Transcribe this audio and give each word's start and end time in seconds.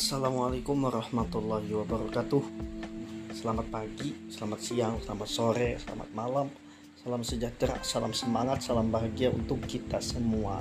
Assalamualaikum 0.00 0.88
warahmatullahi 0.88 1.76
wabarakatuh. 1.76 2.40
Selamat 3.36 3.68
pagi, 3.68 4.16
selamat 4.32 4.60
siang, 4.64 4.96
selamat 4.96 5.28
sore, 5.28 5.76
selamat 5.76 6.08
malam. 6.16 6.48
Salam 6.96 7.20
sejahtera, 7.20 7.76
salam 7.84 8.16
semangat, 8.16 8.64
salam 8.64 8.88
bahagia 8.88 9.28
untuk 9.28 9.60
kita 9.68 10.00
semua. 10.00 10.56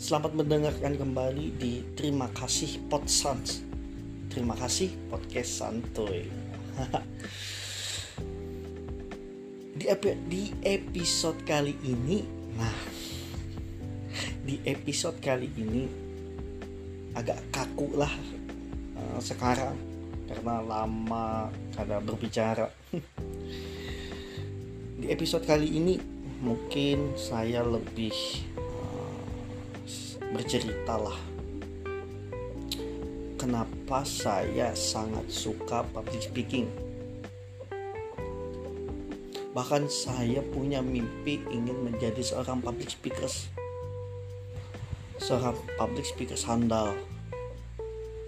Selamat 0.00 0.40
mendengarkan 0.40 0.96
kembali 0.96 1.52
di 1.60 1.84
Terima 2.00 2.32
Kasih 2.32 2.88
Podsans 2.88 3.60
Terima 4.32 4.56
kasih 4.56 4.88
Podcast 5.12 5.60
Santuy. 5.60 6.24
Di, 9.76 9.84
epi 9.84 10.16
di 10.32 10.48
episode 10.64 11.44
kali 11.44 11.76
ini 11.84 12.24
Nah 12.56 13.04
di 14.44 14.60
episode 14.64 15.20
kali 15.20 15.52
ini 15.60 16.03
agak 17.14 17.38
kaku 17.54 17.94
lah 17.94 18.10
uh, 18.98 19.18
sekarang. 19.22 19.78
Karena 20.24 20.64
lama 20.64 21.52
karena 21.76 22.00
berbicara. 22.00 22.66
Di 25.00 25.06
episode 25.12 25.46
kali 25.46 25.68
ini 25.68 26.00
mungkin 26.42 27.14
saya 27.14 27.62
lebih 27.62 28.16
uh, 28.58 29.14
bercerita 30.34 30.98
lah. 30.98 31.18
Kenapa 33.38 34.02
saya 34.08 34.72
sangat 34.72 35.28
suka 35.28 35.84
public 35.92 36.24
speaking? 36.24 36.66
Bahkan 39.54 39.86
saya 39.86 40.42
punya 40.50 40.82
mimpi 40.82 41.38
ingin 41.52 41.86
menjadi 41.86 42.24
seorang 42.24 42.64
public 42.64 42.90
speaker 42.90 43.28
seorang 45.24 45.56
public 45.80 46.04
speaker 46.04 46.36
sandal. 46.36 46.92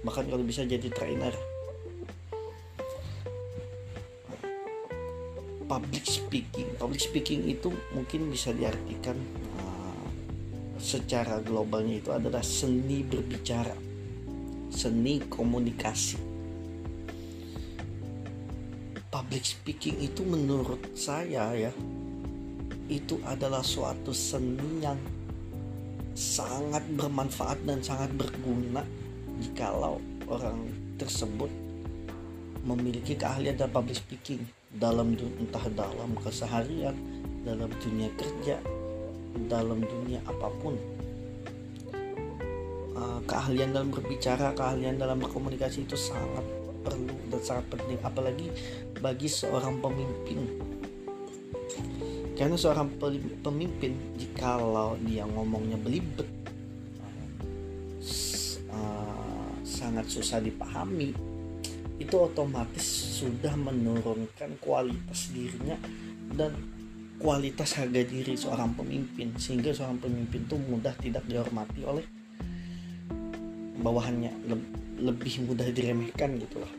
Bahkan 0.01 0.33
kalau 0.33 0.41
bisa 0.41 0.65
jadi 0.65 0.89
trainer. 0.89 1.37
Public 5.69 6.05
speaking. 6.09 6.73
Public 6.81 7.05
speaking 7.05 7.45
itu 7.53 7.69
mungkin 7.93 8.33
bisa 8.33 8.57
diartikan 8.57 9.19
uh, 9.61 10.09
secara 10.81 11.45
globalnya 11.45 12.01
itu 12.01 12.11
adalah 12.17 12.41
seni 12.41 13.05
berbicara. 13.05 13.77
Seni 14.73 15.21
komunikasi. 15.29 16.17
Public 19.13 19.45
speaking 19.45 20.01
itu 20.01 20.25
menurut 20.25 20.97
saya 20.97 21.53
ya 21.53 21.73
itu 22.87 23.19
adalah 23.27 23.67
suatu 23.67 24.15
seni 24.15 24.87
yang 24.87 25.16
sangat 26.17 26.81
bermanfaat 26.97 27.61
dan 27.69 27.85
sangat 27.85 28.09
berguna 28.17 28.81
jikalau 29.37 30.01
orang 30.25 30.73
tersebut 30.97 31.53
memiliki 32.65 33.15
keahlian 33.15 33.55
dalam 33.55 33.71
public 33.77 34.01
speaking 34.01 34.41
dalam 34.73 35.13
entah 35.13 35.69
dalam 35.77 36.17
keseharian 36.25 36.97
dalam 37.45 37.69
dunia 37.85 38.09
kerja 38.17 38.57
dalam 39.47 39.85
dunia 39.85 40.25
apa 40.25 40.49
pun. 40.65 40.75
Uh, 42.97 43.21
keahlian 43.29 43.77
dalam 43.77 43.93
berbicara 43.93 44.57
keahlian 44.57 44.97
dalam 44.97 45.21
berkomunikasi 45.21 45.85
itu 45.85 46.01
sangat 46.01 46.43
perlu 46.81 47.13
dan 47.29 47.41
sangat 47.45 47.69
penting 47.69 48.01
apalagi 48.01 48.49
bagi 49.05 49.29
seorang 49.29 49.77
pemimpin 49.85 50.49
karena 52.37 52.55
seorang 52.55 52.93
pemimpin 53.41 53.97
jikalau 54.21 55.01
dia 55.01 55.25
ngomongnya 55.25 55.81
belibet 55.81 56.29
uh, 58.69 59.51
sangat 59.65 60.05
susah 60.13 60.45
dipahami 60.45 61.17
itu 61.97 62.13
otomatis 62.21 62.85
sudah 63.17 63.57
menurunkan 63.57 64.61
kualitas 64.61 65.33
dirinya 65.33 65.81
dan 66.37 66.53
kualitas 67.17 67.73
harga 67.81 68.05
diri 68.05 68.37
seorang 68.37 68.77
pemimpin 68.77 69.33
sehingga 69.41 69.73
seorang 69.73 69.97
pemimpin 69.97 70.45
itu 70.45 70.61
mudah 70.61 70.93
tidak 71.01 71.25
dihormati 71.25 71.81
oleh 71.89 72.05
bawahannya 73.81 74.33
lebih 75.01 75.49
mudah 75.49 75.73
diremehkan 75.73 76.37
gitu 76.37 76.61
lah 76.61 76.73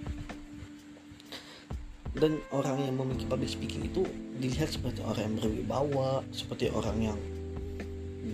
dan 2.16 2.40
orang 2.56 2.80
yang 2.88 2.96
memiliki 2.96 3.28
public 3.28 3.52
speaking 3.52 3.90
itu 3.90 4.08
dilihat 4.40 4.72
seperti 4.72 5.04
orang 5.04 5.34
yang 5.34 5.36
berwibawa 5.42 6.24
seperti 6.32 6.72
orang 6.72 6.98
yang 7.02 7.20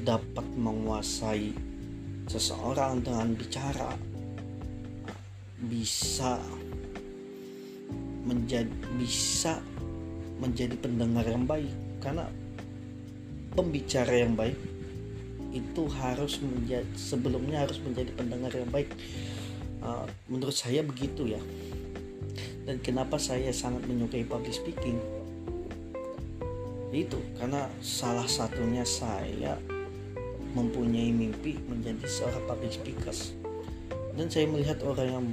dapat 0.04 0.46
menguasai 0.60 1.56
seseorang 2.28 3.04
dengan 3.04 3.36
bicara 3.36 3.96
bisa 5.64 6.40
menjadi 8.24 8.72
bisa 9.00 9.60
menjadi 10.40 10.76
pendengar 10.80 11.24
yang 11.28 11.48
baik. 11.48 11.72
Karena 12.04 12.28
pembicara 13.56 14.12
yang 14.12 14.36
baik 14.36 14.60
itu 15.54 15.86
harus 16.02 16.42
menjadi 16.42 16.88
sebelumnya 16.98 17.64
harus 17.64 17.80
menjadi 17.80 18.12
pendengar 18.18 18.52
yang 18.52 18.72
baik. 18.72 18.90
Uh, 19.84 20.08
menurut 20.32 20.56
saya 20.56 20.80
begitu 20.80 21.36
ya 21.36 21.42
dan 22.64 22.80
kenapa 22.80 23.20
saya 23.20 23.52
sangat 23.52 23.84
menyukai 23.92 24.24
public 24.24 24.56
speaking? 24.56 24.96
Itu 26.96 27.20
karena 27.36 27.68
salah 27.84 28.24
satunya 28.30 28.88
saya 28.88 29.60
mempunyai 30.54 31.12
mimpi 31.12 31.60
menjadi 31.68 32.06
seorang 32.08 32.44
public 32.48 32.72
speaker. 32.72 33.16
Dan 34.14 34.30
saya 34.30 34.46
melihat 34.48 34.80
orang 34.86 35.10
yang 35.10 35.28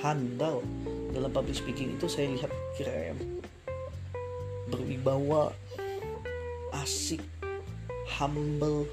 handal 0.00 0.62
dalam 1.10 1.32
public 1.34 1.58
speaking 1.58 1.98
itu 1.98 2.06
saya 2.06 2.30
lihat 2.30 2.52
keren. 2.78 3.42
Berwibawa 4.72 5.52
asik 6.80 7.20
humble. 8.16 8.88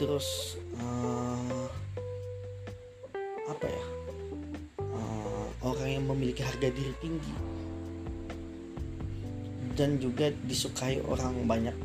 Terus 0.00 0.56
uh, 0.80 1.68
apa 3.46 3.66
ya 3.68 4.01
orang 5.62 5.88
yang 5.88 6.04
memiliki 6.06 6.42
harga 6.42 6.68
diri 6.70 6.94
tinggi. 6.98 7.34
Dan 9.72 9.96
juga 9.96 10.28
disukai 10.44 11.00
orang 11.06 11.46
banyak. 11.48 11.76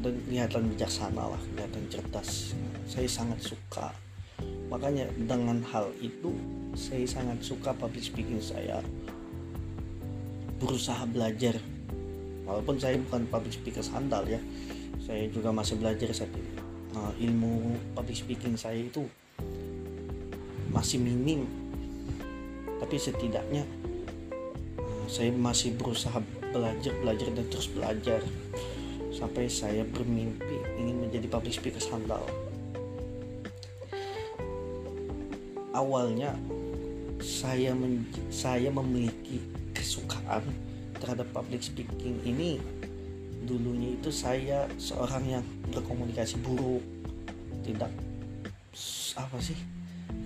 Dan 0.00 0.14
kelihatan 0.24 0.70
bijaksana 0.72 1.36
lah 1.36 1.42
kelihatan 1.52 1.84
cerdas. 1.90 2.54
Saya 2.86 3.08
sangat 3.10 3.42
suka. 3.44 3.92
Makanya 4.70 5.10
dengan 5.18 5.60
hal 5.74 5.90
itu 5.98 6.32
saya 6.78 7.02
sangat 7.04 7.42
suka 7.42 7.74
public 7.74 8.06
speaking 8.06 8.38
saya. 8.38 8.80
Berusaha 10.62 11.02
belajar. 11.10 11.58
Walaupun 12.46 12.78
saya 12.78 12.96
bukan 12.96 13.26
public 13.28 13.58
speaker 13.58 13.82
sandal 13.84 14.24
ya 14.26 14.40
saya 15.10 15.26
juga 15.26 15.50
masih 15.50 15.74
belajar 15.74 16.06
saat 16.14 16.30
ini. 16.38 16.52
Nah, 16.94 17.10
ilmu 17.18 17.74
public 17.98 18.14
speaking 18.14 18.54
saya 18.54 18.78
itu 18.78 19.02
masih 20.70 21.02
minim. 21.02 21.46
Tapi 22.80 22.96
setidaknya 22.96 23.66
uh, 24.80 25.04
saya 25.10 25.34
masih 25.34 25.76
berusaha 25.76 26.18
belajar 26.50 26.94
belajar 27.02 27.28
dan 27.34 27.46
terus 27.50 27.68
belajar. 27.70 28.20
Sampai 29.10 29.50
saya 29.52 29.84
bermimpi 29.84 30.80
ingin 30.80 31.04
menjadi 31.04 31.26
public 31.28 31.52
speaker 31.52 31.82
sandal 31.82 32.24
awalnya 35.80 36.34
saya 37.22 37.72
men 37.72 38.04
saya 38.28 38.68
memiliki 38.68 39.40
kesukaan 39.72 40.44
terhadap 41.00 41.28
public 41.32 41.64
speaking 41.64 42.20
ini. 42.26 42.60
Dulunya 43.40 43.96
itu 43.96 44.12
saya 44.12 44.68
seorang 44.76 45.24
yang 45.40 45.44
berkomunikasi 45.72 46.36
buruk 46.44 46.84
tidak 47.64 47.88
apa 49.16 49.36
sih 49.42 49.56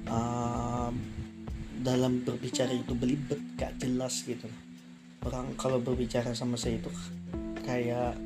uh, 0.08 0.90
dalam 1.84 2.24
berbicara 2.24 2.72
itu 2.72 2.96
belibet 2.96 3.40
gak 3.60 3.76
jelas 3.80 4.24
gitu. 4.24 4.48
Orang 5.24 5.56
kalau 5.56 5.80
berbicara 5.80 6.32
sama 6.36 6.56
saya 6.56 6.80
itu 6.80 6.92
kayak 7.64 8.16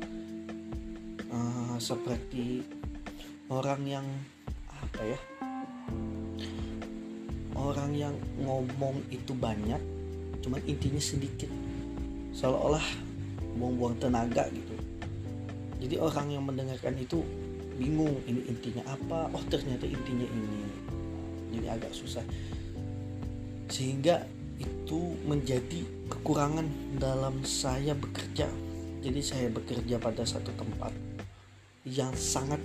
uh, 1.31 1.75
seperti 1.79 2.63
orang 3.47 3.81
yang 3.87 4.07
apa 4.67 5.01
ya 5.03 5.19
orang 7.59 7.91
yang 7.91 8.15
ngomong 8.39 8.99
itu 9.11 9.35
banyak 9.35 9.79
cuman 10.39 10.61
intinya 10.63 11.03
sedikit. 11.03 11.51
Seolah-olah 12.31 12.83
buang-buang 13.59 13.99
tenaga 13.99 14.47
gitu. 14.55 14.75
Jadi 15.83 15.95
orang 15.99 16.27
yang 16.31 16.43
mendengarkan 16.47 16.95
itu 16.95 17.23
bingung 17.75 18.15
ini 18.27 18.43
intinya 18.47 18.83
apa? 18.87 19.27
Oh 19.35 19.43
ternyata 19.47 19.83
intinya 19.87 20.27
ini 20.27 20.63
jadi 21.59 21.75
agak 21.75 21.91
susah. 21.91 22.23
Sehingga 23.67 24.23
itu 24.59 25.13
menjadi 25.27 25.83
kekurangan 26.07 26.65
dalam 26.97 27.43
saya 27.43 27.93
bekerja. 27.93 28.47
Jadi 28.99 29.21
saya 29.23 29.47
bekerja 29.51 29.95
pada 29.99 30.23
satu 30.27 30.51
tempat 30.55 30.91
yang 31.87 32.11
sangat 32.15 32.59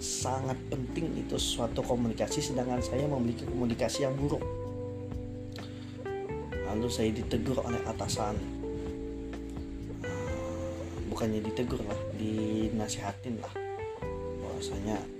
sangat 0.00 0.56
penting. 0.68 1.24
Itu 1.24 1.36
suatu 1.36 1.84
komunikasi 1.84 2.40
sedangkan 2.40 2.80
saya 2.80 3.04
memiliki 3.08 3.44
komunikasi 3.44 4.04
yang 4.08 4.16
buruk. 4.16 4.42
Lalu 6.68 6.88
saya 6.92 7.08
ditegur 7.12 7.64
oleh 7.64 7.80
atasan. 7.88 8.36
Uh, 10.04 10.96
bukannya 11.08 11.40
ditegur 11.40 11.80
lah 11.84 12.00
dinasihatin 12.20 13.40
lah. 13.40 13.52
Bahwasanya 14.44 15.17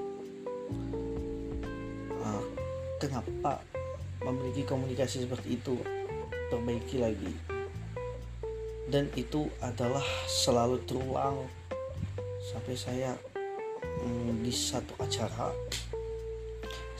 kenapa 3.09 3.65
memiliki 4.21 4.69
komunikasi 4.69 5.25
seperti 5.25 5.57
itu? 5.57 5.81
Perbaiki 6.53 7.01
lagi. 7.01 7.33
Dan 8.85 9.09
itu 9.17 9.49
adalah 9.65 10.05
selalu 10.29 10.85
terulang. 10.85 11.49
Sampai 12.53 12.77
saya 12.77 13.17
hmm, 14.05 14.45
di 14.45 14.53
satu 14.53 14.93
acara 15.01 15.49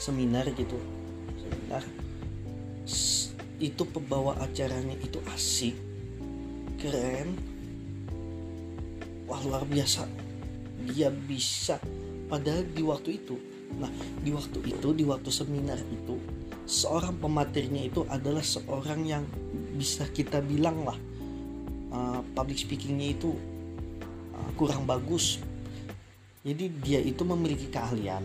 seminar 0.01 0.49
gitu. 0.57 0.77
Seminar. 1.37 1.85
Itu 3.61 3.85
pembawa 3.85 4.33
acaranya 4.41 4.97
itu 4.97 5.21
asik 5.29 5.77
keren. 6.81 7.37
Wah 9.29 9.41
luar 9.45 9.61
biasa. 9.65 10.09
Dia 10.89 11.13
bisa. 11.13 11.77
Padahal 12.29 12.65
di 12.65 12.81
waktu 12.85 13.09
itu 13.17 13.48
nah 13.77 13.91
di 14.23 14.33
waktu 14.33 14.59
itu 14.65 14.89
di 14.97 15.03
waktu 15.05 15.29
seminar 15.29 15.77
itu 15.91 16.17
seorang 16.65 17.17
pematerinya 17.21 17.85
itu 17.85 18.05
adalah 18.09 18.41
seorang 18.41 19.05
yang 19.05 19.23
bisa 19.77 20.09
kita 20.09 20.41
bilang 20.41 20.81
lah 20.87 20.97
uh, 21.93 22.21
public 22.33 22.57
speakingnya 22.57 23.13
itu 23.13 23.35
uh, 24.33 24.49
kurang 24.57 24.89
bagus 24.89 25.37
jadi 26.39 26.71
dia 26.81 26.99
itu 27.03 27.27
memiliki 27.27 27.67
keahlian 27.67 28.23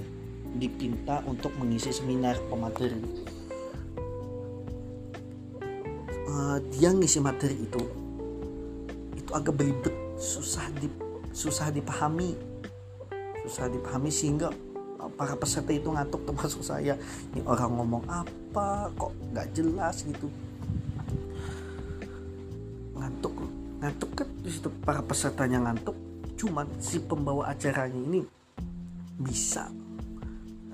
dipinta 0.54 1.18
untuk 1.26 1.50
mengisi 1.58 1.90
seminar 1.90 2.38
pemateri. 2.46 3.02
Uh, 6.30 6.58
dia 6.70 6.94
ngisi 6.94 7.18
materi 7.18 7.58
itu 7.58 7.82
itu 9.18 9.30
agak 9.34 9.58
belibet, 9.58 9.94
susah 10.14 10.70
di 10.78 10.86
susah 11.34 11.74
dipahami, 11.74 12.38
susah 13.46 13.66
dipahami 13.66 14.10
sehingga 14.14 14.54
para 15.12 15.34
peserta 15.36 15.70
itu 15.70 15.88
ngantuk 15.92 16.24
termasuk 16.24 16.62
saya. 16.64 16.96
Ini 17.32 17.44
orang 17.44 17.70
ngomong 17.76 18.04
apa? 18.08 18.88
Kok 18.96 19.12
nggak 19.32 19.48
jelas 19.52 20.04
gitu. 20.04 20.28
Ngantuk, 22.96 23.34
ngantuk 23.84 24.10
kan? 24.16 24.28
Di 24.40 24.50
situ 24.50 24.68
para 24.82 25.04
pesertanya 25.04 25.68
ngantuk, 25.68 25.96
cuman 26.40 26.66
si 26.80 27.00
pembawa 27.00 27.52
acaranya 27.52 28.00
ini 28.00 28.20
bisa. 29.20 29.68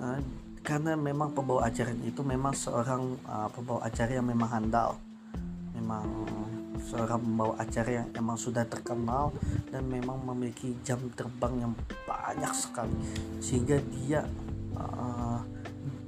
Uh, 0.00 0.16
karena 0.60 0.96
memang 0.96 1.32
pembawa 1.32 1.66
acaranya 1.68 2.06
itu 2.08 2.22
memang 2.22 2.52
seorang 2.52 3.16
uh, 3.26 3.48
pembawa 3.50 3.84
acara 3.88 4.10
yang 4.14 4.26
memang 4.28 4.48
handal. 4.48 4.96
Memang 5.74 6.04
seorang 6.80 7.20
pembawa 7.20 7.54
acara 7.60 7.90
yang 8.02 8.08
emang 8.16 8.36
sudah 8.40 8.64
terkenal 8.64 9.32
dan 9.68 9.84
memang 9.86 10.16
memiliki 10.24 10.76
jam 10.80 10.98
terbang 11.12 11.68
yang 11.68 11.72
banyak 12.30 12.52
sekali. 12.54 12.94
Sehingga 13.42 13.82
dia 13.90 14.22
uh, 14.78 15.42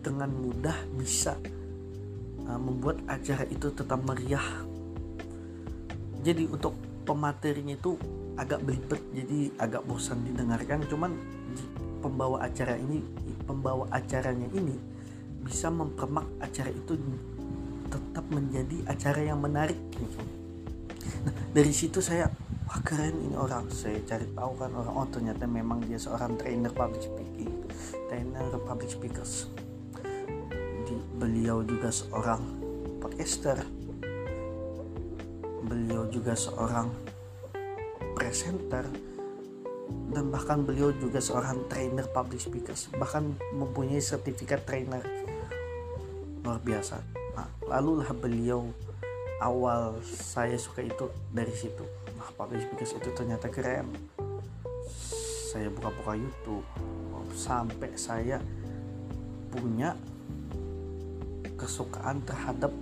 dengan 0.03 0.31
mudah 0.31 0.79
bisa 0.95 1.35
uh, 2.47 2.61
membuat 2.63 3.03
acara 3.11 3.43
itu 3.51 3.75
tetap 3.75 3.99
meriah. 4.07 4.63
Jadi 6.23 6.47
untuk 6.47 6.79
pematerinya 7.03 7.75
itu 7.75 7.99
agak 8.39 8.63
belibet 8.63 9.03
jadi 9.11 9.51
agak 9.59 9.83
bosan 9.83 10.23
didengarkan. 10.23 10.87
Cuman 10.87 11.11
pembawa 12.03 12.43
acara 12.47 12.79
ini 12.79 13.03
pembawa 13.47 13.87
acaranya 13.95 14.51
ini 14.55 14.75
bisa 15.43 15.71
mempermak 15.71 16.27
acara 16.43 16.71
itu 16.71 16.99
tetap 17.91 18.25
menjadi 18.31 18.77
acara 18.91 19.21
yang 19.23 19.39
menarik 19.39 19.79
nah 21.23 21.35
dari 21.55 21.71
situ 21.71 22.03
saya 22.03 22.27
wah 22.73 22.81
keren 22.81 23.13
ini 23.21 23.37
orang 23.37 23.69
saya 23.69 24.01
cari 24.09 24.25
tahu 24.33 24.57
kan 24.57 24.73
orang 24.73 24.95
oh 24.97 25.09
ternyata 25.13 25.45
memang 25.45 25.85
dia 25.85 26.01
seorang 26.01 26.41
trainer 26.41 26.73
public 26.73 27.05
speaking 27.05 27.53
trainer 28.13 28.53
public 28.69 28.93
speakers. 28.93 29.49
Di, 30.85 30.95
beliau 31.17 31.65
juga 31.65 31.89
seorang 31.89 32.45
podcaster. 33.01 33.65
Beliau 35.65 36.05
juga 36.13 36.37
seorang 36.37 36.93
presenter. 38.13 38.85
Dan 40.13 40.29
bahkan 40.29 40.61
beliau 40.61 40.93
juga 40.93 41.25
seorang 41.25 41.65
trainer 41.73 42.05
public 42.13 42.45
speakers. 42.45 42.93
Bahkan 42.93 43.57
mempunyai 43.57 44.05
sertifikat 44.05 44.69
trainer. 44.69 45.01
Luar 46.45 46.61
biasa. 46.61 47.01
Nah, 47.33 47.49
lalulah 47.65 48.13
beliau. 48.13 48.69
Awal 49.43 49.99
saya 50.07 50.55
suka 50.55 50.87
itu 50.87 51.11
dari 51.35 51.51
situ 51.51 52.02
public 52.43 52.67
speakers 52.67 52.99
itu 52.99 53.11
ternyata 53.15 53.47
keren. 53.47 53.87
Saya 55.55 55.71
buka-buka 55.71 56.19
YouTube. 56.19 56.67
Sampai 57.39 57.95
saya 57.95 58.43
punya 59.55 59.95
kesukaan 61.55 62.19
terhadap 62.27 62.75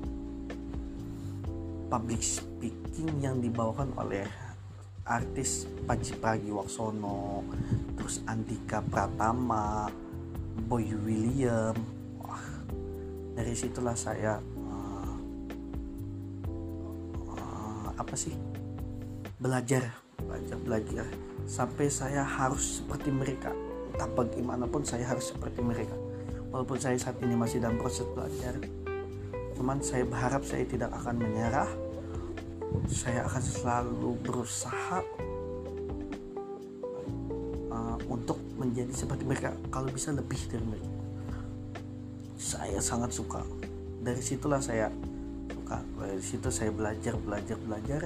public 1.93 2.25
speaking 2.25 3.21
yang 3.21 3.37
dibawakan 3.45 3.93
oleh 4.01 4.25
artis 5.05 5.69
Panji 5.85 6.17
Pragiwaksono 6.17 7.45
terus 8.01 8.25
Andika 8.25 8.81
Pratama 8.81 9.93
Boy 10.65 10.89
William. 11.05 11.77
Wah 12.25 12.65
dari 13.37 13.53
situlah 13.53 13.93
saya 13.93 14.41
uh, 14.41 15.15
uh, 17.37 17.89
apa 18.01 18.15
sih 18.17 18.60
belajar 19.41 19.89
belajar 20.21 20.59
belajar. 20.61 21.07
Sampai 21.49 21.89
saya 21.89 22.23
harus 22.23 22.85
seperti 22.85 23.09
mereka. 23.11 23.51
Entah 23.91 24.07
bagaimanapun 24.13 24.85
saya 24.85 25.09
harus 25.09 25.33
seperti 25.33 25.65
mereka. 25.65 25.97
Walaupun 26.53 26.79
saya 26.79 26.95
saat 27.01 27.19
ini 27.25 27.35
masih 27.35 27.59
dalam 27.59 27.81
proses 27.81 28.07
belajar 28.13 28.61
cuman 29.61 29.77
saya 29.85 30.09
berharap 30.09 30.41
saya 30.41 30.65
tidak 30.65 30.89
akan 30.97 31.21
menyerah. 31.21 31.69
Saya 32.89 33.29
akan 33.29 33.43
selalu 33.45 34.11
berusaha 34.25 35.05
uh, 37.69 37.99
untuk 38.09 38.41
menjadi 38.57 38.89
seperti 38.95 39.29
mereka. 39.29 39.53
Kalau 39.69 39.93
bisa 39.93 40.17
lebih 40.17 40.41
dari 40.49 40.65
mereka. 40.65 40.91
Saya 42.41 42.81
sangat 42.81 43.13
suka. 43.13 43.45
Dari 44.01 44.23
situlah 44.25 44.65
saya 44.65 44.89
suka. 45.53 45.85
Dari 46.01 46.25
situ 46.25 46.49
saya 46.49 46.73
belajar 46.73 47.21
belajar 47.21 47.61
belajar 47.61 48.01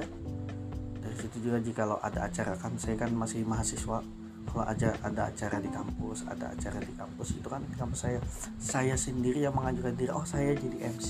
dari 1.04 1.16
situ 1.20 1.37
juga 1.44 1.61
jika 1.61 1.84
kalau 1.84 2.00
ada 2.00 2.25
acara 2.25 2.56
kan 2.56 2.73
saya 2.80 2.96
kan 2.96 3.12
masih 3.12 3.44
mahasiswa. 3.44 4.00
Kalau 4.44 4.64
aja 4.64 4.92
ada 5.04 5.28
acara 5.28 5.56
di 5.61 5.68
kampus 5.68 6.25
ada 6.25 6.52
acara 6.52 6.80
di 6.80 6.92
kampus 6.96 7.37
itu 7.37 7.49
kan 7.49 7.61
di 7.61 7.76
kampus 7.76 8.08
saya. 8.08 8.20
Saya 8.56 8.96
sendiri 8.96 9.44
yang 9.44 9.52
mengajukan 9.52 9.92
diri 9.92 10.08
oh 10.08 10.25
saya 10.25 10.56
jadi 10.56 10.88
MC 10.96 11.08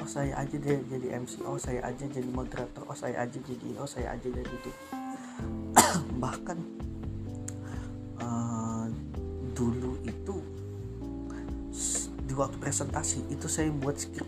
oh 0.00 0.08
saya 0.08 0.32
aja 0.40 0.56
deh 0.56 0.80
jadi 0.88 1.06
MC 1.20 1.44
oh 1.46 1.60
saya 1.60 1.86
aja 1.86 2.04
jadi 2.10 2.26
moderator. 2.26 2.82
Oh 2.90 2.96
saya 2.98 3.22
aja 3.22 3.38
jadi 3.38 3.68
oh 3.78 3.86
saya 3.86 4.18
aja 4.18 4.26
jadi 4.26 4.50
itu. 4.50 4.70
Bahkan 6.22 6.58
uh, 8.18 8.86
dulu 9.54 9.94
itu 10.02 10.36
di 12.26 12.34
waktu 12.34 12.56
presentasi 12.58 13.30
itu 13.30 13.46
saya 13.46 13.70
buat 13.70 13.94
skrip. 13.94 14.26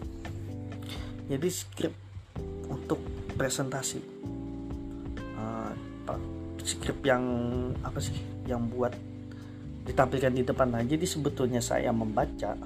Jadi 1.26 1.49
skrip 1.50 1.94
untuk 2.71 2.99
presentasi 3.35 4.23
skrip 6.73 7.05
yang 7.05 7.23
apa 7.85 8.00
sih 8.00 8.17
yang 8.49 8.64
buat 8.73 8.97
ditampilkan 9.83 10.33
di 10.33 10.43
depan 10.47 10.73
nah 10.73 10.83
jadi 10.83 11.05
sebetulnya 11.05 11.61
saya 11.61 11.93
membaca. 11.93 12.57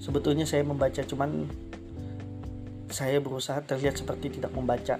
Sebetulnya 0.00 0.48
saya 0.48 0.64
membaca 0.64 1.04
cuman 1.04 1.44
saya 2.88 3.20
berusaha 3.20 3.60
terlihat 3.60 4.00
seperti 4.00 4.40
tidak 4.40 4.56
membaca. 4.56 4.96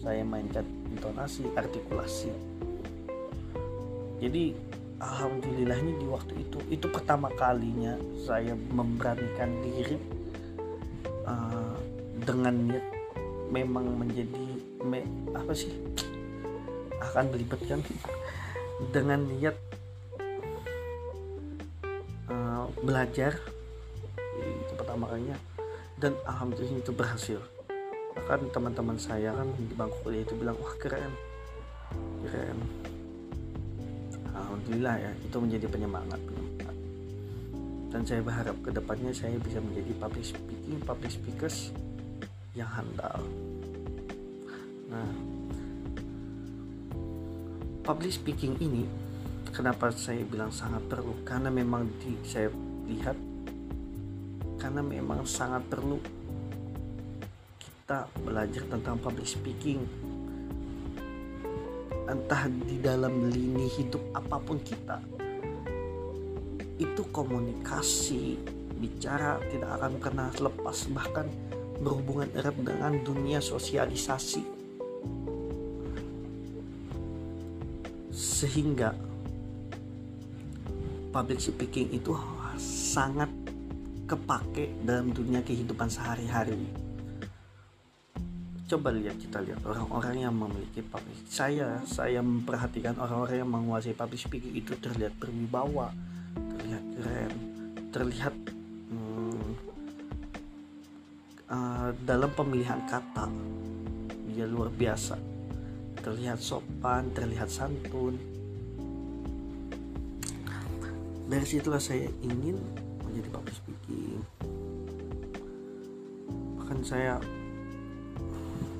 Saya 0.00 0.22
mainkan 0.24 0.64
intonasi 0.88 1.46
artikulasi. 1.52 2.32
Jadi 4.22 4.56
alhamdulillahnya 5.02 5.98
di 5.98 6.06
waktu 6.06 6.34
itu 6.46 6.58
itu 6.70 6.86
pertama 6.88 7.28
kalinya 7.34 7.98
saya 8.22 8.54
memberanikan 8.54 9.50
diri 9.66 9.98
uh, 11.26 11.74
dengan 12.22 12.54
niat 12.70 12.86
memang 13.50 13.98
menjadi 13.98 14.46
me, 14.86 15.02
apa 15.34 15.52
sih 15.52 15.74
akan 17.02 17.24
belibet 17.34 17.60
kan 17.66 17.80
dengan 18.94 19.26
niat 19.26 19.56
uh, 22.30 22.66
belajar. 22.82 23.38
Itu 24.38 24.72
pertama 24.78 25.10
kalinya. 25.10 25.36
Dan 25.98 26.18
alhamdulillah 26.26 26.82
itu 26.82 26.92
berhasil. 26.94 27.40
Bahkan 28.14 28.50
teman-teman 28.54 28.98
saya 28.98 29.34
kan 29.34 29.48
di 29.54 29.74
bangku 29.74 29.98
kuliah 30.06 30.22
itu 30.22 30.34
bilang 30.38 30.54
wah 30.58 30.74
keren. 30.78 31.12
Keren. 32.26 32.58
Alhamdulillah 34.32 34.96
ya 34.98 35.12
itu 35.26 35.36
menjadi 35.36 35.66
penyemangat 35.68 36.20
dan 37.92 38.08
saya 38.08 38.24
berharap 38.24 38.56
ke 38.64 38.72
depannya 38.72 39.12
saya 39.12 39.36
bisa 39.36 39.60
menjadi 39.60 39.92
public 40.00 40.24
speaking 40.24 40.80
public 40.88 41.12
speakers 41.12 41.68
yang 42.56 42.68
handal. 42.72 43.20
Nah 44.88 45.12
public 47.82 48.14
speaking 48.14 48.54
ini 48.62 48.86
kenapa 49.50 49.90
saya 49.90 50.22
bilang 50.22 50.54
sangat 50.54 50.86
perlu? 50.86 51.26
Karena 51.26 51.50
memang 51.50 51.90
di, 51.98 52.14
saya 52.22 52.46
lihat 52.86 53.18
karena 54.62 54.78
memang 54.78 55.26
sangat 55.26 55.66
perlu 55.66 55.98
kita 57.58 58.06
belajar 58.22 58.62
tentang 58.70 58.96
public 59.02 59.26
speaking. 59.26 59.82
Entah 62.06 62.46
di 62.46 62.78
dalam 62.78 63.26
lini 63.30 63.66
hidup 63.66 64.14
apa 64.14 64.38
pun 64.38 64.62
kita 64.62 65.02
itu 66.78 67.02
komunikasi 67.14 68.38
bicara 68.78 69.38
tidak 69.50 69.70
akan 69.78 69.92
pernah 70.02 70.28
lepas 70.34 70.90
bahkan 70.90 71.30
berhubungan 71.78 72.26
erat 72.34 72.58
dengan 72.58 72.98
dunia 73.06 73.38
sosialisasi 73.38 74.61
sehingga 78.42 78.90
public 81.14 81.38
speaking 81.38 81.94
itu 81.94 82.10
sangat 82.58 83.30
kepake 84.10 84.82
dalam 84.82 85.14
dunia 85.14 85.44
kehidupan 85.46 85.86
sehari-hari. 85.86 86.58
Coba 88.66 88.90
lihat 88.90 89.20
kita 89.20 89.44
lihat 89.44 89.60
orang-orang 89.68 90.26
yang 90.26 90.34
memiliki 90.34 90.80
public 90.80 91.28
saya 91.28 91.84
saya 91.84 92.24
memperhatikan 92.24 92.96
orang-orang 92.96 93.44
yang 93.44 93.52
menguasai 93.52 93.92
public 93.92 94.16
speaking 94.16 94.56
itu 94.56 94.72
terlihat 94.80 95.12
berwibawa 95.20 95.92
terlihat 96.32 96.84
keren 96.96 97.32
terlihat 97.92 98.34
hmm, 98.88 99.48
uh, 101.52 101.92
dalam 102.08 102.32
pemilihan 102.32 102.80
kata 102.88 103.28
dia 104.32 104.48
luar 104.48 104.72
biasa. 104.72 105.20
Terlihat 106.02 106.40
sopan 106.40 107.12
terlihat 107.12 107.52
santun 107.52 108.31
dari 111.32 111.48
situlah 111.48 111.80
saya 111.80 112.12
ingin 112.20 112.60
menjadi 113.08 113.28
public 113.32 113.56
speaking 113.56 114.20
bahkan 116.60 116.78
saya 116.84 117.16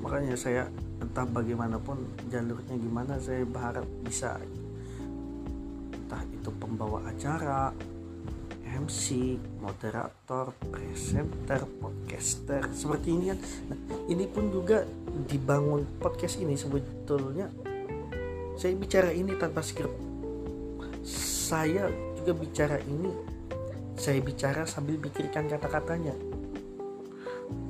makanya 0.05 0.37
saya 0.37 0.69
entah 1.01 1.25
bagaimanapun 1.25 2.05
jalurnya 2.29 2.77
gimana 2.77 3.17
saya 3.17 3.41
berharap 3.41 3.89
bisa 4.05 4.37
entah 5.97 6.21
itu 6.29 6.53
pembawa 6.61 7.01
acara 7.09 7.73
MC, 8.73 9.37
moderator, 9.61 10.49
presenter, 10.73 11.61
podcaster 11.77 12.73
seperti 12.73 13.13
ini 13.13 13.25
kan. 13.29 13.39
Nah, 13.69 13.79
ini 14.09 14.25
pun 14.25 14.49
juga 14.49 14.81
dibangun 15.29 15.85
podcast 16.01 16.41
ini 16.41 16.57
sebetulnya 16.57 17.53
saya 18.57 18.73
bicara 18.73 19.13
ini 19.13 19.37
tanpa 19.37 19.61
skrip. 19.61 19.93
Saya 21.05 21.85
juga 22.23 22.39
bicara 22.39 22.79
ini 22.87 23.11
saya 23.99 24.23
bicara 24.23 24.63
sambil 24.63 24.95
pikirkan 24.95 25.51
kata-katanya. 25.51 26.15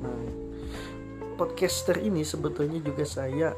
Nah, 0.00 0.24
podcaster 1.34 1.98
ini 1.98 2.22
sebetulnya 2.22 2.78
juga 2.78 3.02
saya 3.02 3.50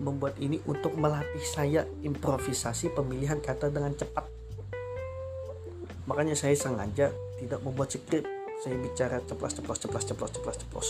membuat 0.00 0.40
ini 0.40 0.58
untuk 0.64 0.96
melatih 0.96 1.44
saya 1.44 1.84
improvisasi 2.00 2.96
pemilihan 2.96 3.38
kata 3.38 3.68
dengan 3.68 3.92
cepat. 3.92 4.24
Makanya 6.08 6.34
saya 6.34 6.56
sengaja 6.56 7.12
tidak 7.38 7.60
membuat 7.60 7.92
skrip. 7.92 8.24
Saya 8.64 8.78
bicara 8.80 9.20
ceplos 9.22 9.52
ceplos 9.52 9.78
ceplos 9.78 10.04
ceplos 10.08 10.32
ceplos 10.32 10.56
ceplos. 10.58 10.88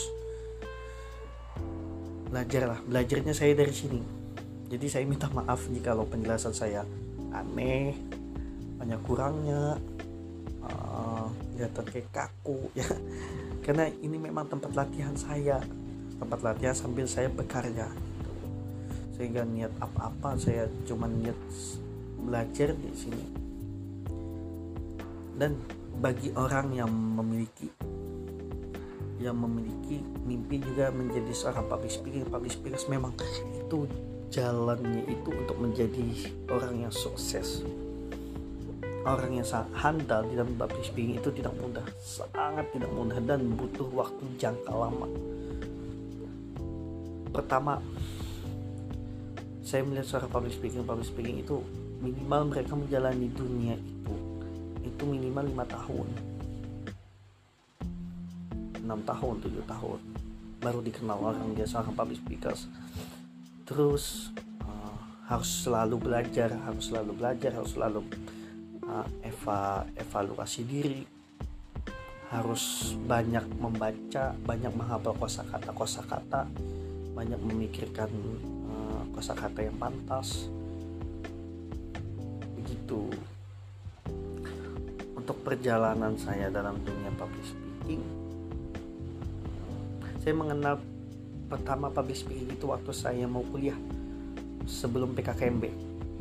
Belajarlah, 2.30 2.80
belajarnya 2.88 3.34
saya 3.36 3.52
dari 3.52 3.74
sini. 3.74 4.00
Jadi 4.72 4.86
saya 4.88 5.04
minta 5.04 5.28
maaf 5.28 5.68
jika 5.68 5.92
penjelasan 5.92 6.56
saya 6.56 6.88
aneh, 7.32 7.92
banyak 8.82 8.98
kurangnya, 9.06 9.78
uh, 10.66 11.30
kelihatan 11.54 11.86
kayak 11.86 12.10
kaku 12.10 12.58
ya. 12.74 12.90
Karena 13.62 13.86
ini 13.86 14.18
memang 14.18 14.50
tempat 14.50 14.74
latihan 14.74 15.14
saya. 15.14 15.62
Tempat 16.18 16.42
latihan 16.42 16.74
sambil 16.74 17.06
saya 17.06 17.30
bekerja. 17.30 17.86
Sehingga 19.14 19.46
niat 19.46 19.70
apa-apa 19.78 20.34
saya 20.34 20.66
cuma 20.82 21.06
niat 21.06 21.38
belajar 22.26 22.74
di 22.74 22.90
sini. 22.90 23.26
Dan 25.38 25.54
bagi 26.02 26.34
orang 26.34 26.74
yang 26.74 26.90
memiliki 26.90 27.70
yang 29.22 29.38
memiliki 29.38 30.02
mimpi 30.26 30.58
juga 30.58 30.90
menjadi 30.90 31.30
seorang 31.30 31.70
public 31.70 31.94
speaker 31.94 32.26
public 32.26 32.58
speaker 32.58 32.82
memang 32.90 33.14
itu 33.54 33.86
jalannya 34.34 35.06
itu 35.06 35.30
untuk 35.30 35.62
menjadi 35.62 36.34
orang 36.50 36.82
yang 36.82 36.90
sukses 36.90 37.62
orang 39.02 39.42
yang 39.42 39.46
sangat 39.46 39.70
handal 39.78 40.22
di 40.26 40.34
dalam 40.38 40.54
public 40.54 40.84
speaking 40.86 41.18
itu 41.18 41.30
tidak 41.34 41.54
mudah. 41.58 41.84
Sangat 41.98 42.70
tidak 42.70 42.90
mudah 42.94 43.18
dan 43.22 43.54
butuh 43.58 43.88
waktu 43.90 44.22
jangka 44.38 44.72
lama. 44.72 45.08
Pertama 47.32 47.80
saya 49.62 49.82
melihat 49.86 50.06
seorang 50.06 50.30
public 50.30 50.52
speaking 50.52 50.84
public 50.84 51.06
speaking 51.08 51.36
itu 51.40 51.62
minimal 52.02 52.50
mereka 52.50 52.74
menjalani 52.74 53.30
dunia 53.30 53.78
itu 53.78 54.14
itu 54.82 55.02
minimal 55.06 55.44
lima 55.48 55.64
tahun. 55.66 56.08
Enam 58.82 59.00
tahun 59.06 59.34
tujuh 59.40 59.64
tahun. 59.64 60.00
Baru 60.62 60.78
dikenal 60.82 61.18
orang 61.18 61.54
dia 61.58 61.66
seorang 61.66 61.94
public 61.94 62.22
speakers 62.22 62.70
terus 63.72 64.28
uh, 64.60 64.96
harus 65.30 65.48
selalu 65.64 65.96
belajar 65.96 66.52
harus 66.66 66.90
selalu 66.90 67.16
belajar 67.16 67.50
harus 67.54 67.72
selalu 67.72 68.04
eva 69.24 69.88
evaluasi 69.96 70.62
diri. 70.66 71.02
Harus 72.32 72.96
banyak 72.96 73.44
membaca 73.60 74.32
banyak 74.32 74.72
menghafal 74.72 75.16
kosakata 75.16 75.70
kosakata. 75.72 76.42
Banyak 77.12 77.40
memikirkan 77.44 78.08
uh, 78.68 79.02
kosakata 79.12 79.64
yang 79.64 79.76
pantas. 79.76 80.48
Begitu. 82.56 83.08
Untuk 85.16 85.38
perjalanan 85.44 86.16
saya 86.16 86.48
dalam 86.48 86.80
dunia 86.84 87.12
public 87.14 87.44
speaking 87.46 88.22
saya 90.22 90.38
mengenal 90.38 90.78
pertama 91.50 91.90
public 91.90 92.14
speaking 92.14 92.54
itu 92.54 92.70
waktu 92.70 92.94
saya 92.94 93.26
mau 93.26 93.42
kuliah 93.42 93.74
sebelum 94.70 95.18
PKKMB 95.18 95.64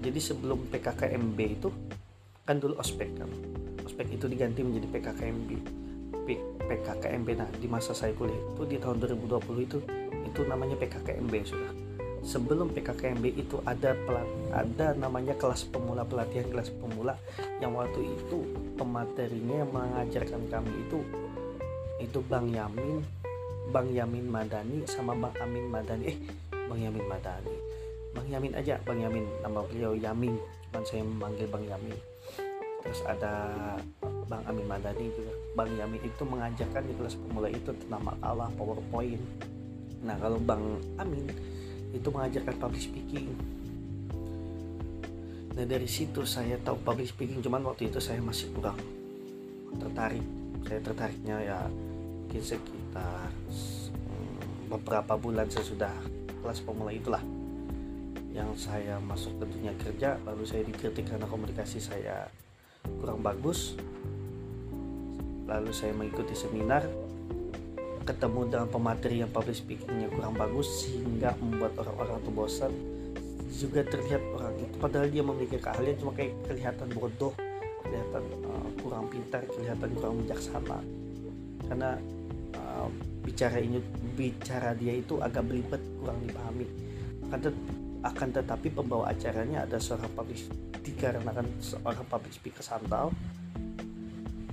jadi 0.01 0.17
sebelum 0.17 0.65
PKKMB 0.73 1.39
itu 1.45 1.69
kan 2.51 2.59
dulu 2.59 2.75
ospek 2.75 3.15
kan 3.15 3.31
ospek 3.87 4.11
itu 4.11 4.27
diganti 4.27 4.59
menjadi 4.59 4.87
PKKMB 4.91 5.49
PKKMB 6.71 7.27
nah 7.35 7.49
di 7.59 7.67
masa 7.67 7.91
saya 7.91 8.15
kuliah 8.15 8.35
itu 8.35 8.63
di 8.63 8.77
tahun 8.79 9.03
2020 9.03 9.67
itu 9.67 9.77
itu 10.31 10.41
namanya 10.47 10.79
PKKMB 10.79 11.33
sudah. 11.43 11.73
Sebelum 12.21 12.69
PKKMB 12.71 13.25
itu 13.33 13.57
ada 13.65 13.97
pelat, 14.05 14.29
ada 14.53 14.93
namanya 14.93 15.33
kelas 15.35 15.65
pemula 15.67 16.05
pelatihan 16.05 16.47
kelas 16.53 16.69
pemula 16.69 17.17
yang 17.59 17.73
waktu 17.73 18.13
itu 18.13 18.45
pematerinya 18.77 19.65
mengajarkan 19.73 20.45
kami 20.47 20.71
itu 20.85 21.01
itu 21.97 22.19
Bang 22.29 22.53
Yamin 22.53 23.01
Bang 23.73 23.89
Yamin 23.89 24.29
Madani 24.29 24.85
sama 24.85 25.17
Bang 25.17 25.33
Amin 25.41 25.65
Madani. 25.67 26.13
Eh 26.13 26.17
Bang 26.69 26.79
Yamin 26.79 27.05
Madani. 27.09 27.55
Bang 28.13 28.27
Yamin 28.29 28.53
aja 28.53 28.77
Bang 28.85 29.01
Yamin. 29.01 29.25
Nama 29.41 29.59
beliau 29.65 29.97
Yamin. 29.97 30.35
Cuman 30.69 30.83
saya 30.85 31.01
memanggil 31.01 31.47
Bang 31.49 31.65
Yamin 31.65 32.10
terus 32.81 32.99
ada 33.05 33.33
Bang 34.27 34.43
Amin 34.49 34.65
Madani 34.65 35.11
juga 35.13 35.33
Bang 35.53 35.69
Yamin 35.75 36.01
itu 36.01 36.23
mengajarkan 36.23 36.83
di 36.87 36.93
kelas 36.97 37.15
pemula 37.19 37.47
itu 37.51 37.71
tentang 37.75 38.03
makalah 38.03 38.49
PowerPoint 38.57 39.21
Nah 40.01 40.17
kalau 40.17 40.39
Bang 40.41 40.81
Amin 40.97 41.29
itu 41.93 42.07
mengajarkan 42.09 42.55
public 42.57 42.81
speaking. 42.81 43.27
Nah 45.53 45.65
dari 45.67 45.85
situ 45.85 46.23
saya 46.23 46.57
tahu 46.63 46.79
public 46.81 47.11
speaking, 47.11 47.43
cuman 47.43 47.61
waktu 47.67 47.91
itu 47.91 47.99
saya 48.01 48.23
masih 48.23 48.49
kurang 48.55 48.79
tertarik. 49.77 50.23
Saya 50.65 50.79
tertariknya 50.81 51.37
ya 51.41 51.59
mungkin 51.69 52.43
sekitar 52.47 53.27
hmm, 53.27 54.71
beberapa 54.71 55.19
bulan 55.19 55.51
sesudah 55.51 55.91
kelas 56.41 56.63
pemula 56.63 56.95
itulah 56.95 57.21
yang 58.31 58.47
saya 58.55 58.95
masuk 59.03 59.35
ke 59.43 59.45
dunia 59.51 59.75
kerja 59.75 60.15
lalu 60.23 60.47
saya 60.47 60.63
dikritik 60.63 61.11
karena 61.11 61.27
komunikasi 61.27 61.83
saya 61.83 62.31
kurang 63.01 63.21
bagus. 63.25 63.75
Lalu 65.49 65.71
saya 65.75 65.91
mengikuti 65.91 66.37
seminar 66.37 66.85
ketemu 68.01 68.49
dengan 68.49 68.67
pemateri 68.69 69.21
yang 69.21 69.29
public 69.29 69.57
speakingnya 69.61 70.09
kurang 70.09 70.33
bagus 70.33 70.85
sehingga 70.85 71.37
membuat 71.37 71.77
orang-orang 71.77 72.17
itu 72.21 72.31
bosan. 72.33 72.73
Juga 73.51 73.81
terlihat 73.85 74.23
orang 74.33 74.55
itu 74.57 74.75
padahal 74.79 75.07
dia 75.11 75.21
memiliki 75.21 75.57
keahlian 75.59 75.95
cuma 75.99 76.11
kayak 76.15 76.33
kelihatan 76.47 76.87
bodoh 76.95 77.33
kelihatan 77.83 78.23
uh, 78.47 78.67
kurang 78.79 79.05
pintar 79.11 79.43
kelihatan 79.45 79.89
kurang 79.99 80.13
bijaksana. 80.23 80.79
Karena 81.67 81.89
uh, 82.57 82.87
bicara 83.21 83.57
ini 83.59 83.77
bicara 84.17 84.73
dia 84.73 84.97
itu 84.97 85.19
agak 85.19 85.45
belibet 85.45 85.81
kurang 85.99 86.17
dipahami. 86.25 86.65
Akan, 87.27 87.39
tet 87.43 87.55
akan 88.01 88.27
tetapi 88.33 88.67
pembawa 88.73 89.13
acaranya 89.13 89.67
ada 89.67 89.77
seorang 89.77 90.09
public 90.17 90.41
dikarenakan 90.81 91.47
seorang 91.61 92.05
public 92.09 92.33
speaker 92.33 92.65
santau 92.65 93.13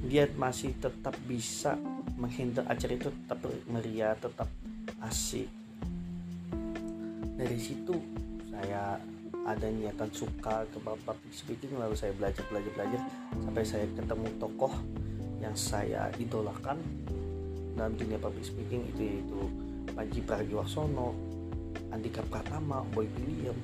dia 0.08 0.24
masih 0.38 0.72
tetap 0.78 1.12
bisa 1.28 1.76
menghandle 2.16 2.64
acara 2.64 2.92
itu 2.96 3.10
tetap 3.12 3.38
meriah 3.68 4.16
tetap 4.16 4.48
asik. 5.04 5.50
Dari 7.38 7.58
situ 7.60 7.94
saya 8.48 8.96
ada 9.48 9.66
niatan 9.68 10.10
suka 10.12 10.64
ke 10.68 10.78
public 10.80 11.32
speaking 11.32 11.72
lalu 11.76 11.96
saya 11.96 12.12
belajar 12.16 12.44
belajar 12.52 12.72
belajar 12.76 13.00
sampai 13.40 13.64
saya 13.64 13.86
ketemu 13.96 14.28
tokoh 14.36 14.74
yang 15.40 15.54
saya 15.56 16.12
idolakan 16.20 16.76
dalam 17.78 17.94
dunia 17.94 18.18
public 18.18 18.44
speaking 18.44 18.84
itu 18.92 19.00
yaitu 19.06 19.40
Panji 19.94 20.20
Pragiwaksono, 20.20 21.14
Andika 21.94 22.20
Pratama, 22.26 22.84
Boy 22.92 23.08
William 23.16 23.56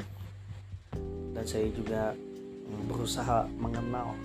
dan 1.34 1.44
saya 1.44 1.66
juga 1.74 2.14
berusaha 2.88 3.48
mengenal 3.58 4.16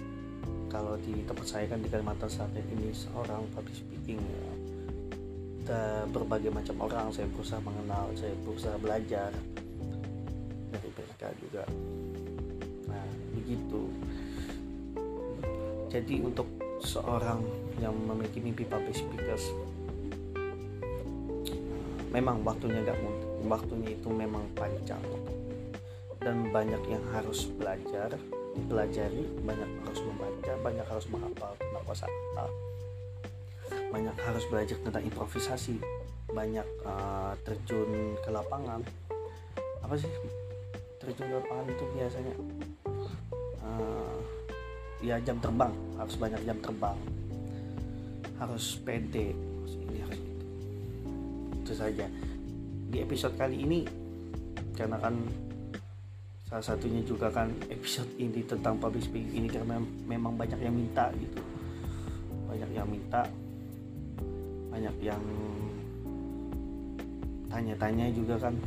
kalau 0.70 0.96
di 1.02 1.26
tempat 1.26 1.46
saya 1.50 1.66
kan 1.66 1.82
di 1.82 1.90
Kalimantan 1.90 2.30
Selatan 2.30 2.62
ini 2.78 2.94
seorang 2.94 3.42
public 3.52 3.74
speaking 3.74 4.22
ya. 4.22 4.48
berbagai 6.10 6.50
macam 6.50 6.82
orang 6.82 7.14
saya 7.14 7.30
berusaha 7.30 7.62
mengenal 7.62 8.10
saya 8.18 8.34
berusaha 8.42 8.74
belajar. 8.82 9.30
Dari 10.74 10.90
mereka 10.94 11.28
juga. 11.38 11.64
Nah 12.90 13.06
begitu. 13.38 13.82
Jadi 15.94 16.26
untuk 16.26 16.50
seorang 16.82 17.42
yang 17.82 17.94
memiliki 17.94 18.42
mimpi 18.42 18.66
public 18.66 18.98
speakers 18.98 19.46
memang 22.10 22.42
waktunya 22.42 22.82
gak 22.82 22.98
mudah 22.98 23.30
waktunya 23.48 23.96
itu 23.96 24.10
memang 24.12 24.44
panjang 24.58 25.00
dan 26.20 26.52
banyak 26.52 26.84
yang 26.88 27.04
harus 27.16 27.48
belajar 27.56 28.12
dipelajari 28.56 29.24
banyak 29.44 29.70
harus 29.88 30.02
membaca 30.04 30.54
banyak 30.60 30.86
harus 30.88 31.06
menghafal 31.08 31.54
tentang 31.56 31.84
kosakata 31.88 32.46
banyak 33.90 34.16
harus 34.22 34.44
belajar 34.50 34.78
tentang 34.86 35.04
improvisasi 35.06 35.82
banyak 36.30 36.68
uh, 36.86 37.34
terjun 37.42 38.14
ke 38.22 38.30
lapangan. 38.30 38.86
Apa 39.82 39.98
sih? 39.98 40.10
Terjun 41.02 41.26
ke 41.26 41.36
lapangan 41.42 41.66
itu 41.74 41.84
biasanya 41.98 42.34
uh, 43.66 44.18
ya 45.02 45.18
jam 45.26 45.42
terbang 45.42 45.74
harus 45.98 46.16
banyak 46.22 46.42
jam 46.46 46.58
terbang. 46.62 46.98
Harus 48.38 48.78
pede 48.80 49.34
ini 49.68 50.00
itu 51.66 51.74
saja. 51.74 52.06
Di 52.90 52.98
episode 53.06 53.38
kali 53.38 53.66
ini 53.66 53.80
karena 54.74 55.02
kan 55.02 55.18
salah 56.50 56.66
satunya 56.66 57.06
juga 57.06 57.30
kan 57.30 57.54
episode 57.70 58.10
ini 58.18 58.42
tentang 58.42 58.82
public 58.82 59.06
speaking 59.06 59.46
ini 59.46 59.48
karena 59.54 59.78
memang 60.10 60.34
banyak 60.34 60.58
yang 60.58 60.74
minta 60.74 61.14
gitu. 61.14 61.38
Banyak 62.50 62.70
yang 62.74 62.90
minta. 62.90 63.22
Banyak 64.74 64.96
yang 64.98 65.22
tanya-tanya 67.54 68.10
juga 68.10 68.42
kan. 68.42 68.58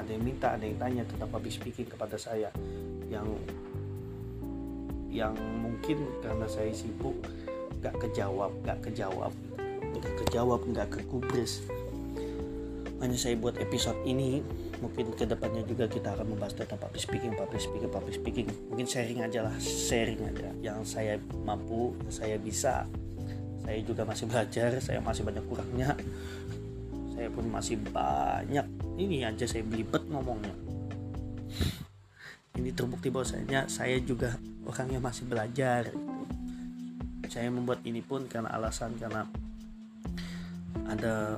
Ada 0.00 0.16
yang 0.16 0.24
minta 0.24 0.56
ada 0.56 0.64
yang 0.64 0.80
tanya 0.80 1.02
tentang 1.04 1.28
public 1.28 1.52
speaking 1.52 1.84
kepada 1.84 2.16
saya. 2.16 2.48
Yang 3.12 3.28
yang 5.12 5.36
mungkin 5.60 6.08
karena 6.24 6.48
saya 6.48 6.72
sibuk 6.72 7.20
gak 7.84 8.00
kejawab 8.00 8.48
gak 8.64 8.80
kejawab. 8.80 9.32
Gak 10.00 10.14
kejawab 10.24 10.64
gak 10.72 10.88
kekubris. 10.88 11.68
Hanya 12.96 13.20
saya 13.20 13.36
buat 13.36 13.60
episode 13.60 14.00
ini 14.08 14.40
mungkin 14.80 15.12
ke 15.16 15.24
depannya 15.24 15.62
juga 15.64 15.88
kita 15.88 16.12
akan 16.16 16.36
membahas 16.36 16.54
tentang 16.56 16.80
public 16.80 17.02
speaking 17.02 17.32
public 17.34 17.60
speaking 17.60 17.90
public 17.90 18.14
speaking. 18.16 18.48
Mungkin 18.72 18.86
sharing 18.86 19.20
aja 19.24 19.40
lah 19.46 19.56
sharing 19.58 20.20
aja. 20.26 20.48
Yang 20.60 20.78
saya 20.96 21.14
mampu 21.44 21.96
yang 22.04 22.12
saya 22.12 22.36
bisa. 22.36 22.84
Saya 23.66 23.78
juga 23.82 24.06
masih 24.06 24.30
belajar 24.30 24.70
saya 24.78 24.98
masih 25.02 25.22
banyak 25.26 25.44
kurangnya. 25.48 25.90
Saya 27.16 27.28
pun 27.32 27.44
masih 27.48 27.76
banyak. 27.90 28.66
Ini 28.96 29.28
aja 29.32 29.44
saya 29.48 29.64
belibet 29.64 30.04
ngomongnya. 30.08 30.52
Ini 32.56 32.72
terbukti 32.72 33.12
bahwasanya 33.12 33.68
saya 33.68 34.00
juga 34.00 34.40
orang 34.64 34.88
yang 34.96 35.04
masih 35.04 35.24
belajar. 35.28 35.92
Saya 37.28 37.52
membuat 37.52 37.84
ini 37.84 38.00
pun 38.00 38.24
karena 38.30 38.48
alasan 38.56 38.96
karena 38.96 39.28
ada 40.88 41.36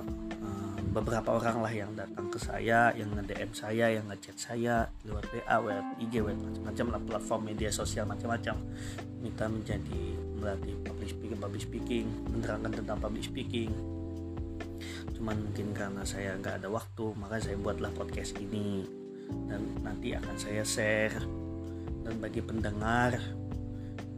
beberapa 0.89 1.37
orang 1.37 1.61
lah 1.61 1.73
yang 1.73 1.93
datang 1.93 2.33
ke 2.33 2.41
saya 2.41 2.91
yang 2.97 3.13
nge-DM 3.13 3.53
saya 3.53 3.87
yang 3.93 4.09
ngechat 4.09 4.37
saya 4.41 4.89
lewat 5.05 5.29
WA, 5.31 5.57
lewat 5.61 5.87
IG, 6.01 6.13
lewat 6.25 6.37
macam-macam 6.41 6.87
lah 6.89 7.01
platform 7.05 7.43
media 7.45 7.71
sosial 7.71 8.09
macam-macam. 8.09 8.57
Minta 9.21 9.45
menjadi 9.47 10.03
melatih 10.39 10.75
public 10.87 11.09
speaking, 11.13 11.39
public 11.39 11.63
speaking 11.63 12.07
menerangkan 12.33 12.73
tentang 12.73 12.99
public 12.99 13.25
speaking. 13.27 13.71
Cuman 15.13 15.37
mungkin 15.45 15.77
karena 15.77 16.03
saya 16.09 16.39
nggak 16.41 16.65
ada 16.65 16.69
waktu 16.73 17.07
maka 17.19 17.37
saya 17.43 17.57
buatlah 17.61 17.93
podcast 17.93 18.39
ini. 18.41 18.89
Dan 19.29 19.85
nanti 19.85 20.17
akan 20.17 20.37
saya 20.41 20.65
share. 20.65 21.21
Dan 22.09 22.17
bagi 22.25 22.41
pendengar 22.41 23.21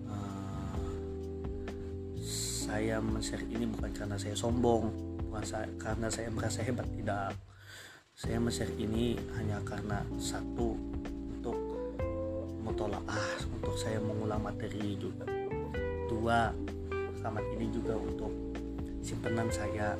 uh, 0.06 0.86
saya 2.70 3.02
men-share 3.02 3.42
ini 3.50 3.66
bukan 3.66 3.90
karena 3.90 4.14
saya 4.14 4.38
sombong 4.38 5.09
merasa 5.30 5.62
karena 5.78 6.10
saya 6.10 6.28
merasa 6.34 6.60
hebat 6.66 6.90
tidak. 6.90 7.32
Saya 8.18 8.36
men-share 8.36 8.74
ini 8.76 9.16
hanya 9.38 9.62
karena 9.64 10.04
satu 10.20 10.76
untuk 11.30 11.56
mutolaah 12.60 13.30
untuk 13.48 13.78
saya 13.78 14.02
mengulang 14.02 14.42
materi 14.44 14.98
juga. 14.98 15.24
Dua 16.10 16.52
rekaman 16.90 17.46
ini 17.56 17.70
juga 17.72 17.96
untuk 17.96 18.28
simpenan 19.00 19.48
saya. 19.48 19.96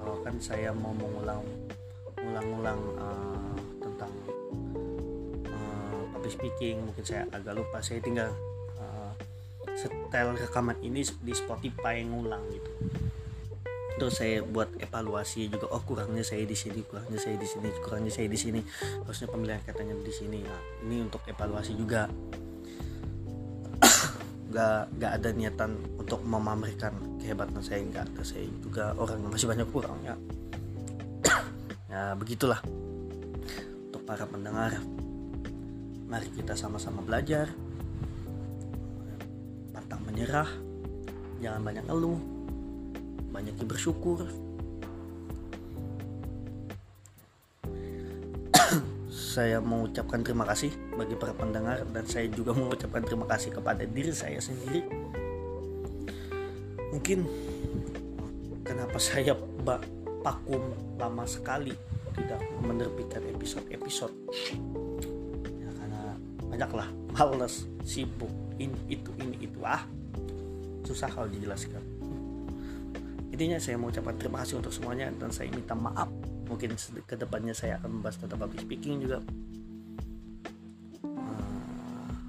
Kalau 0.00 0.16
kan 0.24 0.40
saya 0.40 0.72
mau 0.72 0.96
mengulang 0.96 1.44
ulang-ulang 2.16 2.80
uh, 2.96 3.56
tentang 3.82 4.12
uh, 5.44 6.00
public 6.16 6.32
speaking 6.32 6.80
mungkin 6.80 7.04
saya 7.04 7.28
agak 7.34 7.60
lupa. 7.60 7.84
Saya 7.84 8.00
tinggal 8.00 8.32
uh, 8.80 9.12
setel 9.76 10.32
rekaman 10.38 10.80
ini 10.80 11.04
di 11.04 11.34
Spotify 11.36 12.00
ngulang 12.00 12.40
gitu 12.48 12.72
terus 14.00 14.16
saya 14.16 14.40
buat 14.40 14.72
evaluasi 14.80 15.52
juga 15.52 15.68
oh 15.68 15.84
kurangnya 15.84 16.24
saya 16.24 16.48
di 16.48 16.56
sini 16.56 16.80
kurangnya 16.88 17.20
saya 17.20 17.36
di 17.36 17.44
sini 17.44 17.68
kurangnya 17.84 18.08
saya 18.08 18.32
di 18.32 18.38
sini. 18.40 18.60
Harusnya 19.04 19.28
pemilihan 19.28 19.60
katanya 19.60 19.92
di 20.00 20.08
sini. 20.08 20.40
Nah 20.40 20.60
ini 20.88 21.04
untuk 21.04 21.20
evaluasi 21.28 21.76
juga. 21.76 22.08
Nggak 24.50 24.98
nggak 24.98 25.12
ada 25.20 25.28
niatan 25.30 25.70
untuk 26.00 26.26
memamerkan 26.26 27.20
kehebatan 27.20 27.60
saya 27.60 27.84
nggak 27.84 28.08
ada 28.08 28.22
saya 28.24 28.48
juga. 28.64 28.96
Orang 28.96 29.20
masih 29.28 29.52
banyak 29.52 29.68
kurangnya. 29.68 30.16
Ya 31.90 32.14
begitulah. 32.16 32.62
Untuk 33.90 34.06
para 34.06 34.24
pendengar 34.24 34.80
mari 36.08 36.32
kita 36.32 36.56
sama-sama 36.56 37.04
belajar. 37.04 37.52
Pantang 39.76 40.02
menyerah. 40.08 40.48
Jangan 41.42 41.60
banyak 41.66 41.84
ngeluh 41.90 42.39
banyak 43.30 43.54
yang 43.56 43.68
bersyukur. 43.70 44.26
Saya 49.10 49.62
mengucapkan 49.62 50.26
terima 50.26 50.42
kasih 50.42 50.74
bagi 50.98 51.14
para 51.14 51.30
pendengar 51.30 51.86
dan 51.94 52.02
saya 52.02 52.26
juga 52.30 52.50
mengucapkan 52.50 53.02
terima 53.06 53.26
kasih 53.30 53.54
kepada 53.54 53.86
diri 53.86 54.10
saya 54.10 54.42
sendiri. 54.42 54.82
Mungkin 56.90 57.22
kenapa 58.66 58.98
saya 58.98 59.38
bak 59.62 59.86
vakum 60.26 60.74
lama 60.98 61.22
sekali 61.30 61.72
tidak 62.18 62.42
menerbitkan 62.58 63.22
episode-episode? 63.30 64.14
Ya 65.62 65.70
karena 65.78 66.02
banyaklah 66.50 66.88
males 67.14 67.70
sibuk 67.86 68.30
ini 68.58 68.76
itu 68.90 69.14
ini 69.22 69.46
itu. 69.46 69.62
Ah 69.62 69.86
susah 70.90 71.06
kalau 71.06 71.30
dijelaskan 71.30 71.89
intinya 73.30 73.58
saya 73.62 73.78
mau 73.78 73.88
ucapkan 73.88 74.18
terima 74.18 74.42
kasih 74.42 74.58
untuk 74.60 74.74
semuanya 74.74 75.08
dan 75.16 75.30
saya 75.30 75.48
minta 75.50 75.74
maaf. 75.74 76.10
Mungkin 76.50 76.74
ke 77.06 77.14
depannya 77.14 77.54
saya 77.54 77.78
akan 77.78 77.98
membahas 77.98 78.18
tentang 78.18 78.42
public 78.42 78.60
speaking 78.66 79.00
juga. 79.06 79.22
Uh, 81.06 82.28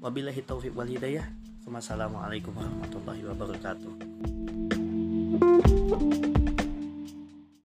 wabillahi 0.00 0.40
taufiq 0.46 0.72
wal 0.72 0.88
hidayah. 0.88 1.26
Wassalamualaikum 1.66 2.54
warahmatullahi 2.54 3.26
wabarakatuh 3.26 3.90